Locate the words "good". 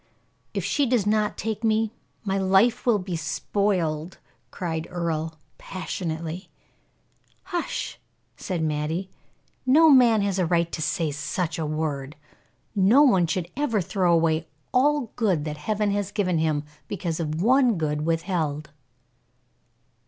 15.15-15.45, 17.77-18.03